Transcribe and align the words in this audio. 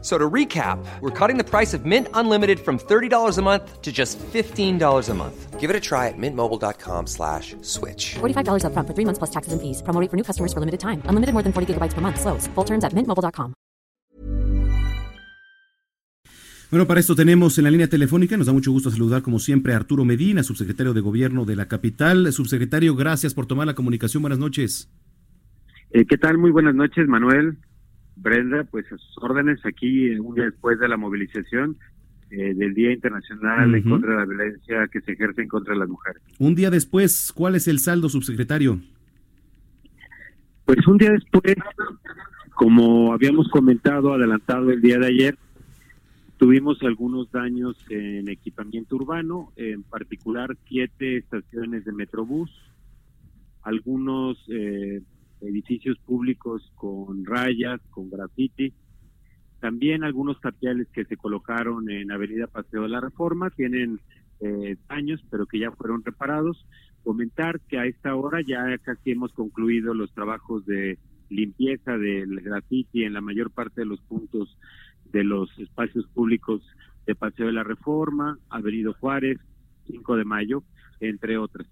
So 0.00 0.16
to 0.16 0.30
recap, 0.30 0.78
we're 1.00 1.10
cutting 1.10 1.38
the 1.38 1.44
price 1.44 1.74
of 1.74 1.84
Mint 1.84 2.06
Unlimited 2.14 2.60
from 2.60 2.78
$30 2.78 3.36
a 3.36 3.42
month 3.42 3.82
to 3.82 3.90
just 3.90 4.16
$15 4.32 5.08
a 5.08 5.14
month. 5.14 5.58
Give 5.58 5.70
it 5.70 5.74
a 5.74 5.80
try 5.80 6.06
at 6.06 6.14
mintmobile.com 6.16 7.08
slash 7.08 7.56
switch. 7.62 8.14
$45 8.20 8.64
up 8.64 8.72
front 8.74 8.86
for 8.86 8.94
three 8.94 9.04
months 9.04 9.18
plus 9.18 9.30
taxes 9.30 9.52
and 9.52 9.60
fees. 9.60 9.82
Promo 9.82 10.00
rate 10.00 10.08
for 10.08 10.16
new 10.16 10.22
customers 10.22 10.52
for 10.52 10.60
limited 10.60 10.78
time. 10.78 11.02
Unlimited 11.06 11.32
more 11.32 11.42
than 11.42 11.52
40 11.52 11.74
gigabytes 11.74 11.94
per 11.94 12.00
month. 12.00 12.20
Slows. 12.20 12.46
Full 12.54 12.64
terms 12.64 12.84
at 12.84 12.94
mintmobile.com. 12.94 13.54
Bueno, 16.70 16.86
para 16.86 17.00
esto 17.00 17.14
tenemos 17.14 17.56
en 17.56 17.64
la 17.64 17.70
línea 17.70 17.88
telefónica, 17.88 18.36
nos 18.36 18.46
da 18.46 18.52
mucho 18.52 18.70
gusto 18.70 18.90
saludar 18.90 19.22
como 19.22 19.38
siempre 19.38 19.72
a 19.72 19.76
Arturo 19.76 20.04
Medina, 20.04 20.42
subsecretario 20.42 20.92
de 20.92 21.00
Gobierno 21.00 21.46
de 21.46 21.56
la 21.56 21.66
capital. 21.66 22.30
Subsecretario, 22.30 22.94
gracias 22.94 23.32
por 23.32 23.46
tomar 23.46 23.66
la 23.66 23.74
comunicación. 23.74 24.22
Buenas 24.22 24.38
noches. 24.38 24.92
Eh, 25.92 26.04
¿Qué 26.06 26.18
tal? 26.18 26.36
Muy 26.36 26.50
buenas 26.50 26.74
noches, 26.74 27.08
Manuel. 27.08 27.56
Brenda, 28.20 28.64
pues 28.64 28.86
a 28.92 28.98
sus 28.98 29.18
órdenes 29.18 29.64
aquí 29.64 30.10
un 30.18 30.34
día 30.34 30.44
después 30.44 30.78
de 30.78 30.88
la 30.88 30.96
movilización 30.96 31.76
eh, 32.30 32.52
del 32.54 32.74
Día 32.74 32.92
Internacional 32.92 33.74
en 33.74 33.82
contra 33.82 34.10
de 34.10 34.16
la 34.18 34.24
violencia 34.26 34.88
que 34.92 35.00
se 35.00 35.12
ejerce 35.12 35.42
en 35.42 35.48
contra 35.48 35.74
de 35.74 35.80
las 35.80 35.88
mujeres. 35.88 36.22
Un 36.38 36.54
día 36.54 36.70
después, 36.70 37.32
¿cuál 37.34 37.54
es 37.54 37.68
el 37.68 37.78
saldo, 37.78 38.08
subsecretario? 38.08 38.80
Pues 40.64 40.86
un 40.86 40.98
día 40.98 41.12
después, 41.12 41.54
como 42.54 43.14
habíamos 43.14 43.48
comentado, 43.48 44.12
adelantado 44.12 44.70
el 44.70 44.82
día 44.82 44.98
de 44.98 45.06
ayer, 45.06 45.38
tuvimos 46.36 46.82
algunos 46.82 47.30
daños 47.32 47.76
en 47.88 48.28
equipamiento 48.28 48.96
urbano, 48.96 49.52
en 49.56 49.82
particular 49.82 50.54
siete 50.68 51.16
estaciones 51.16 51.86
de 51.86 51.92
Metrobús, 51.92 52.50
algunos 53.62 54.38
eh, 54.48 55.00
edificios 55.40 55.98
públicos 55.98 56.72
con 56.74 57.24
rayas, 57.24 57.80
con 57.90 58.10
graffiti. 58.10 58.72
También 59.60 60.04
algunos 60.04 60.40
tapiales 60.40 60.88
que 60.92 61.04
se 61.04 61.16
colocaron 61.16 61.90
en 61.90 62.12
Avenida 62.12 62.46
Paseo 62.46 62.82
de 62.82 62.88
la 62.88 63.00
Reforma 63.00 63.50
tienen 63.50 64.00
eh, 64.40 64.76
daños, 64.88 65.20
pero 65.30 65.46
que 65.46 65.58
ya 65.58 65.70
fueron 65.72 66.04
reparados. 66.04 66.66
Comentar 67.02 67.60
que 67.60 67.78
a 67.78 67.86
esta 67.86 68.14
hora 68.14 68.40
ya 68.46 68.78
casi 68.78 69.12
hemos 69.12 69.32
concluido 69.32 69.94
los 69.94 70.12
trabajos 70.12 70.64
de 70.66 70.98
limpieza 71.28 71.98
del 71.98 72.40
graffiti 72.40 73.04
en 73.04 73.12
la 73.12 73.20
mayor 73.20 73.50
parte 73.50 73.82
de 73.82 73.86
los 73.86 74.00
puntos 74.00 74.56
de 75.12 75.24
los 75.24 75.50
espacios 75.58 76.06
públicos 76.08 76.62
de 77.06 77.14
Paseo 77.14 77.46
de 77.46 77.52
la 77.52 77.64
Reforma, 77.64 78.38
Avenida 78.50 78.92
Juárez, 79.00 79.38
5 79.86 80.16
de 80.16 80.24
Mayo, 80.24 80.62
entre 81.00 81.38
otras. 81.38 81.66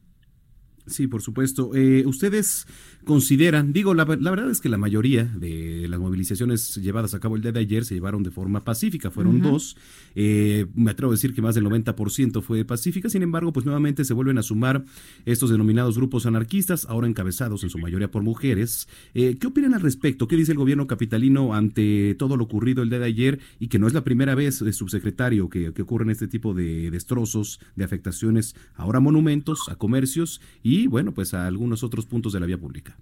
Sí, 0.87 1.09
por 1.09 1.20
supuesto. 1.20 1.75
Eh, 1.75 2.05
¿Ustedes 2.06 2.67
consideran, 3.06 3.72
digo, 3.72 3.94
la, 3.94 4.04
verdad 4.04 4.50
es 4.50 4.60
que 4.60 4.68
la 4.68 4.78
mayoría 4.78 5.22
de 5.24 5.86
las 5.88 6.00
movilizaciones 6.00 6.74
llevadas 6.74 7.14
a 7.14 7.20
cabo 7.20 7.36
el 7.36 7.42
día 7.42 7.52
de 7.52 7.60
ayer 7.60 7.84
se 7.84 7.94
llevaron 7.94 8.24
de 8.24 8.32
forma 8.32 8.64
pacífica, 8.64 9.12
fueron 9.12 9.40
dos, 9.40 9.76
eh, 10.16 10.66
me 10.74 10.90
atrevo 10.90 11.12
a 11.12 11.14
decir 11.14 11.32
que 11.32 11.40
más 11.40 11.54
del 11.54 11.64
90% 11.66 12.42
fue 12.42 12.64
pacífica, 12.64 13.08
sin 13.08 13.22
embargo, 13.22 13.52
pues 13.52 13.64
nuevamente 13.64 14.04
se 14.04 14.12
vuelven 14.12 14.38
a 14.38 14.42
sumar 14.42 14.84
estos 15.24 15.50
denominados 15.50 15.96
grupos 15.96 16.26
anarquistas, 16.26 16.84
ahora 16.86 17.06
encabezados 17.06 17.62
en 17.62 17.70
su 17.70 17.78
mayoría 17.78 18.10
por 18.10 18.24
mujeres. 18.24 18.88
Eh, 19.14 19.38
¿Qué 19.38 19.46
opinan 19.46 19.74
al 19.74 19.82
respecto? 19.82 20.26
¿Qué 20.26 20.34
dice 20.34 20.50
el 20.50 20.58
gobierno 20.58 20.88
capitalino 20.88 21.54
ante 21.54 22.16
todo 22.18 22.36
lo 22.36 22.42
ocurrido 22.42 22.82
el 22.82 22.91
día 22.91 22.98
de 22.98 23.06
ayer 23.06 23.38
y 23.60 23.68
que 23.68 23.78
no 23.78 23.86
es 23.86 23.94
la 23.94 24.02
primera 24.02 24.34
vez, 24.34 24.64
subsecretario, 24.72 25.48
que, 25.48 25.72
que 25.72 25.82
ocurren 25.82 26.10
este 26.10 26.26
tipo 26.26 26.54
de 26.54 26.91
destrozos, 26.91 27.60
de 27.76 27.84
afectaciones 27.84 28.56
ahora 28.74 28.98
a 28.98 29.00
monumentos, 29.00 29.68
a 29.68 29.76
comercios 29.76 30.41
y, 30.64 30.88
bueno, 30.88 31.14
pues 31.14 31.34
a 31.34 31.47
algunos 31.47 31.84
otros 31.84 32.06
puntos 32.06 32.32
de 32.32 32.41
la 32.41 32.47
vía 32.47 32.58
pública. 32.58 32.95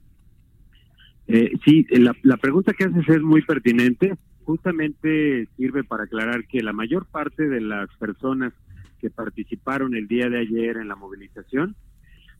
Eh, 1.27 1.53
sí, 1.65 1.87
la, 1.91 2.15
la 2.23 2.37
pregunta 2.37 2.73
que 2.73 2.85
haces 2.85 3.09
es 3.09 3.23
muy 3.23 3.43
pertinente. 3.43 4.17
Justamente 4.45 5.49
sirve 5.57 5.85
para 5.85 6.05
aclarar 6.05 6.47
que 6.47 6.62
la 6.62 6.73
mayor 6.73 7.07
parte 7.07 7.49
de 7.49 7.61
las 7.61 7.89
personas 7.97 8.53
que 9.01 9.11
participaron 9.11 9.95
el 9.95 10.07
día 10.07 10.29
de 10.29 10.41
ayer 10.41 10.77
en 10.77 10.89
la 10.89 10.97
movilización, 10.97 11.77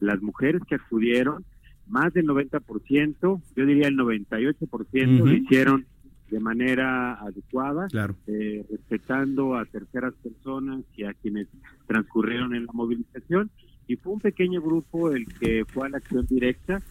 las 0.00 0.22
mujeres 0.22 0.62
que 0.67 0.77
acudieron, 0.77 1.45
más 1.87 2.12
del 2.15 2.27
90%, 2.27 3.43
yo 3.56 3.67
diría 3.67 3.89
el 3.89 3.97
98%, 3.97 5.25
lo 5.25 5.33
hicieron 5.33 5.87
de 6.31 6.41
manera 6.41 7.15
adecuada, 7.15 7.87
eh, 8.27 8.65
respetando 8.71 9.56
a 9.56 9.65
terceras 9.66 10.15
personas 10.22 10.83
y 10.97 11.05
a 11.05 11.12
quienes 11.15 11.49
transcurrieron 11.87 12.55
en 12.55 12.66
la 12.66 12.72
movilización 12.72 13.51
y 13.87 13.97
fue 13.97 14.15
un 14.15 14.21
pequeño 14.21 14.62
grupo 14.62 15.11
el 15.11 15.27
que 15.27 15.65
fue 15.67 15.87
a 15.87 15.91
la 15.91 15.99
acción 15.99 16.27
directa, 16.27 16.83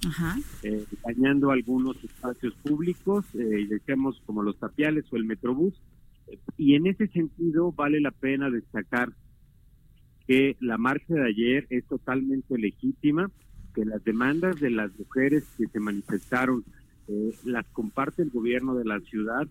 eh, 0.64 0.86
dañando 1.06 1.52
algunos 1.52 2.02
espacios 2.04 2.54
públicos, 2.56 3.26
eh, 3.34 3.66
decíamos 3.68 4.22
como 4.26 4.44
los 4.44 4.58
tapiales 4.58 5.06
o 5.12 5.18
el 5.18 5.26
metrobús, 5.26 5.74
y 6.58 6.76
en 6.76 6.88
ese 6.88 7.08
sentido 7.08 7.72
vale 7.72 8.00
la 8.00 8.12
pena 8.12 8.50
destacar 8.50 9.14
que 10.28 10.56
la 10.60 10.78
marcha 10.78 11.16
de 11.16 11.28
ayer 11.28 11.68
es 11.70 11.86
totalmente 11.86 12.58
legítima, 12.58 13.30
que 13.74 13.86
las 13.86 14.04
demandas 14.04 14.60
de 14.60 14.70
las 14.70 14.98
mujeres 14.98 15.44
que 15.58 15.68
se 15.68 15.80
manifestaron 15.80 16.64
eh, 17.08 17.32
las 17.44 17.66
comparte 17.68 18.22
el 18.22 18.30
gobierno 18.30 18.76
de 18.76 18.86
la 18.86 19.00
ciudad, 19.02 19.48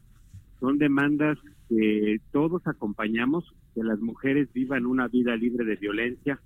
son 0.60 0.78
demandas 0.78 1.38
que 1.68 2.20
todos 2.30 2.66
acompañamos, 2.66 3.52
que 3.74 3.82
las 3.82 4.00
mujeres 4.00 4.48
vivan 4.52 4.86
una 4.86 5.08
vida 5.08 5.34
libre 5.36 5.64
de 5.64 5.76
violencia, 5.76 6.40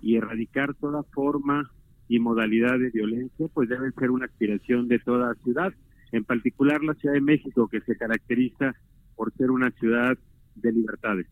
y 0.00 0.16
erradicar 0.16 0.74
toda 0.74 1.02
forma 1.02 1.70
y 2.08 2.18
modalidad 2.18 2.78
de 2.78 2.90
violencia, 2.90 3.48
pues 3.52 3.68
debe 3.68 3.92
ser 3.92 4.10
una 4.10 4.26
aspiración 4.26 4.88
de 4.88 4.98
toda 4.98 5.34
ciudad, 5.44 5.72
en 6.12 6.24
particular 6.24 6.82
la 6.82 6.94
Ciudad 6.94 7.14
de 7.14 7.20
México, 7.20 7.68
que 7.68 7.80
se 7.82 7.96
caracteriza 7.96 8.74
por 9.14 9.32
ser 9.34 9.50
una 9.50 9.70
ciudad 9.72 10.16
de 10.54 10.72
libertades. 10.72 11.26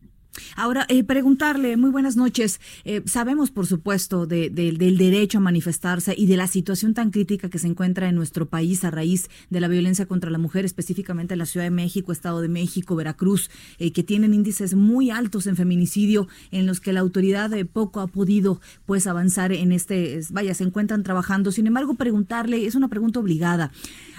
Ahora, 0.55 0.85
eh, 0.89 1.03
preguntarle, 1.03 1.77
muy 1.77 1.89
buenas 1.89 2.15
noches. 2.15 2.59
Eh, 2.85 3.01
sabemos, 3.05 3.51
por 3.51 3.67
supuesto, 3.67 4.25
del 4.25 4.97
derecho 4.97 5.37
a 5.37 5.41
manifestarse 5.41 6.13
y 6.17 6.25
de 6.25 6.37
la 6.37 6.47
situación 6.47 6.93
tan 6.93 7.11
crítica 7.11 7.49
que 7.49 7.59
se 7.59 7.67
encuentra 7.67 8.09
en 8.09 8.15
nuestro 8.15 8.47
país 8.47 8.83
a 8.83 8.91
raíz 8.91 9.29
de 9.49 9.59
la 9.59 9.67
violencia 9.67 10.05
contra 10.05 10.29
la 10.31 10.37
mujer, 10.37 10.65
específicamente 10.65 11.33
en 11.33 11.39
la 11.39 11.45
Ciudad 11.45 11.65
de 11.65 11.71
México, 11.71 12.11
Estado 12.11 12.41
de 12.41 12.49
México, 12.49 12.95
Veracruz, 12.95 13.49
eh, 13.79 13.91
que 13.91 14.03
tienen 14.03 14.33
índices 14.33 14.73
muy 14.73 15.09
altos 15.09 15.47
en 15.47 15.55
feminicidio, 15.55 16.27
en 16.51 16.65
los 16.65 16.79
que 16.79 16.93
la 16.93 16.99
autoridad 17.01 17.51
poco 17.73 18.01
ha 18.01 18.07
podido 18.07 18.61
pues 18.85 19.07
avanzar 19.07 19.51
en 19.51 19.71
este, 19.71 20.21
vaya, 20.29 20.53
se 20.53 20.63
encuentran 20.63 21.03
trabajando. 21.03 21.51
Sin 21.51 21.67
embargo, 21.67 21.95
preguntarle, 21.95 22.65
es 22.65 22.75
una 22.75 22.87
pregunta 22.87 23.19
obligada. 23.19 23.71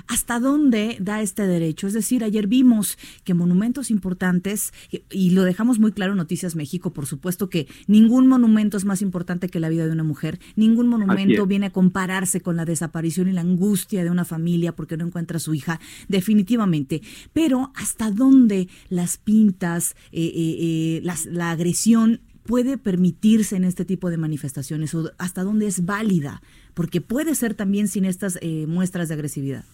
¿Hasta 0.08 0.40
dónde 0.40 0.96
da 1.00 1.20
este 1.20 1.46
derecho? 1.46 1.86
Es 1.86 1.92
decir, 1.92 2.24
ayer 2.24 2.46
vimos 2.46 2.96
que 3.24 3.34
monumentos 3.34 3.90
importantes, 3.90 4.72
y 5.10 5.30
lo 5.30 5.44
dejamos 5.44 5.78
muy 5.78 5.92
claro 5.92 6.12
en 6.12 6.18
Noticias 6.18 6.56
México, 6.56 6.94
por 6.94 7.04
supuesto 7.04 7.50
que 7.50 7.68
ningún 7.86 8.26
monumento 8.26 8.78
es 8.78 8.86
más 8.86 9.02
importante 9.02 9.50
que 9.50 9.60
la 9.60 9.68
vida 9.68 9.86
de 9.86 9.92
una 9.92 10.04
mujer, 10.04 10.40
ningún 10.56 10.88
monumento 10.88 11.46
viene 11.46 11.66
a 11.66 11.70
compararse 11.70 12.40
con 12.40 12.56
la 12.56 12.64
desaparición 12.64 13.28
y 13.28 13.32
la 13.32 13.42
angustia 13.42 14.02
de 14.02 14.10
una 14.10 14.24
familia 14.24 14.74
porque 14.74 14.96
no 14.96 15.06
encuentra 15.06 15.36
a 15.36 15.40
su 15.40 15.54
hija, 15.54 15.78
definitivamente. 16.08 17.02
Pero 17.34 17.70
¿hasta 17.74 18.10
dónde 18.10 18.68
las 18.88 19.18
pintas, 19.18 19.94
eh, 20.10 20.32
eh, 20.34 21.02
eh, 21.04 21.30
la 21.30 21.50
agresión 21.50 22.22
puede 22.44 22.78
permitirse 22.78 23.56
en 23.56 23.64
este 23.64 23.84
tipo 23.84 24.08
de 24.08 24.16
manifestaciones 24.16 24.94
o 24.94 25.12
hasta 25.18 25.44
dónde 25.44 25.66
es 25.66 25.84
válida, 25.84 26.40
porque 26.72 27.02
puede 27.02 27.34
ser 27.34 27.52
también 27.52 27.88
sin 27.88 28.06
estas 28.06 28.38
muestras 28.66 29.08
de 29.08 29.14
agresividad. 29.14 29.64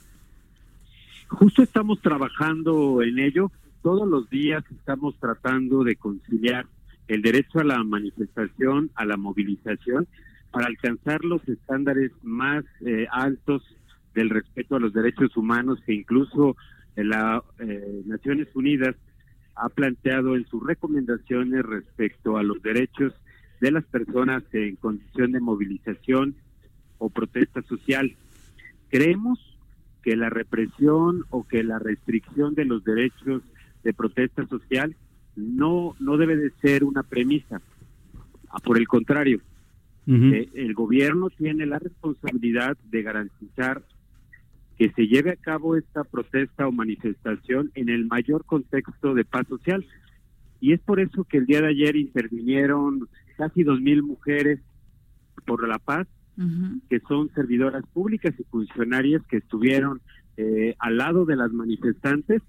Justo 1.35 1.65
estamos 1.65 2.01
trabajando 2.01 3.03
en 3.03 3.19
ello. 3.19 3.51
Todos 3.83 4.09
los 4.09 4.31
días 4.31 4.65
estamos 4.71 5.19
tratando 5.19 5.83
de 5.83 5.97
conciliar 5.97 6.67
el 7.09 7.23
derecho 7.23 7.59
a 7.59 7.65
la 7.65 7.83
manifestación, 7.83 8.91
a 8.95 9.05
la 9.05 9.17
movilización, 9.17 10.07
para 10.53 10.67
alcanzar 10.67 11.25
los 11.25 11.47
estándares 11.49 12.13
más 12.23 12.65
eh, 12.87 13.07
altos 13.11 13.63
del 14.15 14.31
respeto 14.31 14.77
a 14.77 14.81
los 14.81 14.93
derechos 14.93 15.37
humanos 15.37 15.81
que 15.85 15.95
incluso 15.95 16.57
la 16.95 17.43
eh, 17.59 18.03
Naciones 18.07 18.47
Unidas 18.55 18.95
ha 19.57 19.69
planteado 19.69 20.37
en 20.37 20.47
sus 20.47 20.65
recomendaciones 20.65 21.65
respecto 21.65 22.37
a 22.37 22.45
los 22.45 22.63
derechos 22.63 23.13
de 23.61 23.73
las 23.73 23.85
personas 23.85 24.45
en 24.53 24.77
condición 24.77 25.33
de 25.33 25.41
movilización 25.41 26.37
o 26.99 27.11
protesta 27.11 27.61
social. 27.63 28.17
Creemos 28.89 29.54
que 30.05 30.17
la 30.17 30.29
represión 30.29 31.25
o 31.31 31.49
que 31.49 31.65
la 31.65 31.79
restricción 31.79 32.55
de 32.55 32.67
los 32.67 32.85
derechos 32.85 33.43
de 33.83 33.95
protesta 33.95 34.47
social 34.47 34.95
no, 35.35 35.97
no 35.99 36.19
debe 36.19 36.37
de 36.37 36.51
ser 36.61 36.85
una 36.85 37.03
premisa. 37.03 37.63
Ah, 38.51 38.59
por 38.63 38.77
el 38.77 38.87
contrario, 38.87 39.41
eh, 40.07 40.51
el 40.53 40.75
gobierno 40.75 41.31
tiene 41.31 41.65
la 41.65 41.79
responsabilidad 41.79 42.77
de 42.91 43.03
garantizar 43.03 43.83
que 44.77 44.91
se 44.91 45.07
lleve 45.07 45.31
a 45.31 45.37
cabo 45.37 45.77
esta 45.77 46.05
protesta 46.05 46.69
o 46.69 46.73
manifestación 46.73 47.71
en 47.75 47.89
el 47.89 48.07
mayor 48.07 48.45
contexto 48.45 49.15
de 49.15 49.25
paz 49.25 49.47
social. 49.49 49.87
Y 50.61 50.75
es 50.75 50.81
por 50.81 51.01
eso 51.01 51.25
que 51.25 51.39
el 51.39 51.47
día 51.47 51.63
de 51.63 51.69
ayer 51.69 51.97
intervinieron 51.97 53.09
casi 53.39 53.63
dos 53.63 53.81
mil 53.81 54.03
mujeres 54.03 54.61
por 55.47 55.67
la 55.67 55.79
paz, 55.79 56.07
que 56.89 57.01
son 57.01 57.31
servidoras 57.35 57.85
públicas 57.93 58.35
y 58.39 58.45
funcionarias 58.45 59.23
que 59.29 59.37
estuvieron 59.37 60.01
eh, 60.37 60.75
al 60.79 60.97
lado 60.97 61.25
de 61.25 61.37
las 61.37 61.53
manifestantes 61.53 62.43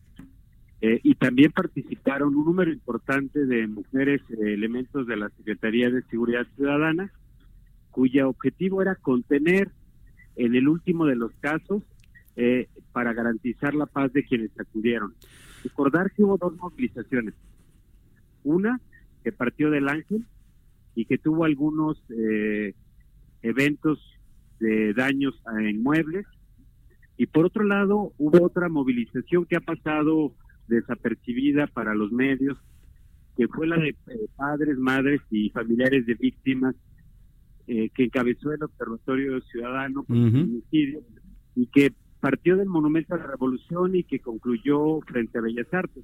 eh, 0.81 0.99
y 1.03 1.15
también 1.15 1.51
participaron 1.51 2.35
un 2.35 2.45
número 2.45 2.71
importante 2.71 3.45
de 3.45 3.67
mujeres 3.67 4.21
eh, 4.29 4.53
elementos 4.53 5.07
de 5.07 5.17
la 5.17 5.29
Secretaría 5.29 5.89
de 5.89 6.01
Seguridad 6.03 6.45
Ciudadana, 6.55 7.11
cuyo 7.91 8.29
objetivo 8.29 8.81
era 8.81 8.95
contener 8.95 9.71
en 10.35 10.55
el 10.55 10.67
último 10.67 11.05
de 11.05 11.15
los 11.15 11.31
casos 11.39 11.83
eh, 12.35 12.67
para 12.91 13.13
garantizar 13.13 13.73
la 13.73 13.85
paz 13.85 14.11
de 14.11 14.25
quienes 14.25 14.51
acudieron. 14.59 15.13
Recordar 15.63 16.11
que 16.11 16.23
hubo 16.23 16.37
dos 16.37 16.55
movilizaciones. 16.57 17.33
Una 18.43 18.81
que 19.23 19.31
partió 19.31 19.71
del 19.71 19.87
Ángel 19.87 20.25
y 20.93 21.05
que 21.05 21.17
tuvo 21.17 21.45
algunos 21.45 21.97
eh, 22.09 22.73
eventos 23.47 23.99
de 24.59 24.93
daños 24.93 25.35
a 25.45 25.61
inmuebles. 25.61 26.25
Y 27.17 27.27
por 27.27 27.45
otro 27.45 27.63
lado, 27.63 28.13
hubo 28.17 28.43
otra 28.43 28.67
movilización 28.69 29.45
que 29.45 29.55
ha 29.55 29.61
pasado 29.61 30.33
desapercibida 30.67 31.67
para 31.67 31.93
los 31.95 32.11
medios, 32.11 32.57
que 33.37 33.47
fue 33.47 33.67
la 33.67 33.77
de 33.77 33.89
eh, 33.89 33.95
padres, 34.35 34.77
madres 34.77 35.21
y 35.29 35.49
familiares 35.49 36.05
de 36.05 36.15
víctimas 36.15 36.75
que 37.67 38.03
encabezó 38.03 38.51
el 38.51 38.61
Observatorio 38.61 39.41
Ciudadano 39.41 40.03
por 40.03 40.15
el 40.15 40.61
y 41.55 41.67
que 41.67 41.93
partió 42.19 42.57
del 42.57 42.67
Monumento 42.67 43.15
a 43.15 43.17
la 43.17 43.27
Revolución 43.27 43.95
y 43.95 44.03
que 44.03 44.19
concluyó 44.19 44.99
frente 45.01 45.37
a 45.37 45.41
Bellas 45.41 45.73
Artes. 45.73 46.03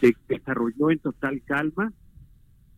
Se 0.00 0.14
desarrolló 0.28 0.90
en 0.90 0.98
total 0.98 1.42
calma, 1.44 1.92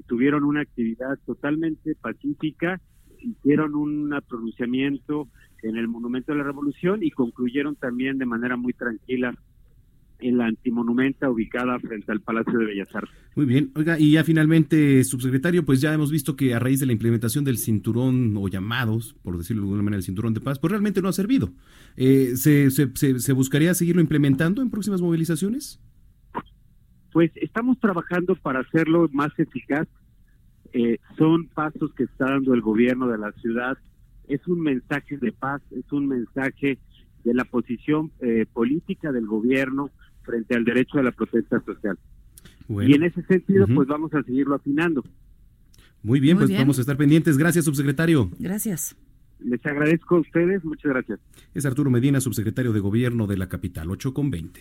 tuvieron 0.06 0.44
una 0.44 0.60
actividad 0.60 1.19
totalmente 1.26 1.94
pacífica, 1.96 2.81
hicieron 3.20 3.75
un 3.75 4.15
pronunciamiento 4.29 5.29
en 5.62 5.76
el 5.76 5.88
Monumento 5.88 6.32
a 6.32 6.37
la 6.37 6.44
Revolución 6.44 7.03
y 7.03 7.11
concluyeron 7.11 7.76
también 7.76 8.19
de 8.19 8.26
manera 8.26 8.56
muy 8.56 8.73
tranquila 8.73 9.35
en 10.20 10.38
la 10.38 10.47
antimonumenta 10.47 11.31
ubicada 11.31 11.79
frente 11.79 12.11
al 12.11 12.20
Palacio 12.20 12.59
de 12.59 12.67
Bellas 12.67 12.88
Artes. 12.94 13.15
Muy 13.37 13.47
bien, 13.47 13.70
oiga, 13.76 13.99
y 13.99 14.12
ya 14.12 14.25
finalmente, 14.25 15.05
subsecretario, 15.05 15.65
pues 15.65 15.81
ya 15.81 15.94
hemos 15.94 16.11
visto 16.11 16.35
que 16.35 16.55
a 16.55 16.59
raíz 16.59 16.81
de 16.81 16.87
la 16.87 16.93
implementación 16.93 17.44
del 17.44 17.59
cinturón 17.59 18.37
o 18.37 18.49
llamados, 18.49 19.15
por 19.23 19.38
decirlo 19.38 19.62
de 19.62 19.67
alguna 19.67 19.82
manera, 19.82 19.99
el 19.99 20.05
cinturón 20.05 20.35
de 20.35 20.41
paz, 20.41 20.59
pues 20.59 20.70
realmente 20.73 21.00
no 21.03 21.09
ha 21.09 21.12
servido. 21.12 21.53
Eh, 21.97 22.32
¿se, 22.37 22.70
se, 22.70 22.88
se, 23.20 23.32
buscaría 23.32 23.75
seguirlo 23.75 24.03
implementando 24.03 24.61
en 24.61 24.70
próximas 24.70 25.00
movilizaciones? 25.00 25.81
Pues 27.12 27.31
estamos 27.37 27.79
trabajando 27.79 28.35
para 28.35 28.61
hacerlo 28.61 29.09
más 29.12 29.31
eficaz. 29.38 29.88
Eh, 30.73 30.99
son 31.17 31.49
pasos 31.49 31.93
que 31.94 32.05
está 32.05 32.26
dando 32.26 32.55
el 32.55 32.61
gobierno 32.61 33.09
de 33.09 33.19
la 33.19 33.32
ciudad. 33.32 33.79
Es 34.29 34.47
un 34.47 34.61
mensaje 34.61 35.17
de 35.17 35.32
paz, 35.32 35.62
es 35.70 35.91
un 35.93 36.06
mensaje 36.06 36.79
de 37.25 37.35
la 37.35 37.44
posición 37.44 38.12
eh, 38.20 38.47
política 38.53 39.12
del 39.12 39.26
gobierno 39.26 39.91
frente 40.23 40.55
al 40.55 40.65
derecho 40.65 40.99
a 40.99 41.03
la 41.03 41.12
protesta 41.12 41.61
social. 41.65 41.99
y 42.69 42.94
en 42.94 43.03
ese 43.03 43.23
sentido, 43.23 43.67
pues 43.67 43.88
vamos 43.88 44.12
a 44.15 44.23
seguirlo 44.23 44.55
afinando. 44.55 45.03
Muy 46.03 46.20
bien, 46.20 46.37
pues 46.37 46.50
vamos 46.50 46.79
a 46.79 46.82
estar 46.82 46.97
pendientes. 46.97 47.38
Gracias, 47.38 47.65
subsecretario. 47.65 48.31
Gracias. 48.38 48.97
Les 49.41 49.65
agradezco 49.65 50.17
a 50.17 50.20
ustedes, 50.20 50.65
muchas 50.65 50.93
gracias. 50.93 51.20
Es 51.55 51.65
Arturo 51.65 51.91
Medina, 51.91 52.20
subsecretario 52.20 52.73
de 52.73 52.81
Gobierno 52.81 53.26
de 53.26 53.37
la 53.37 53.49
capital, 53.49 53.91
8 53.91 54.12
con 54.12 54.31
20. 54.31 54.61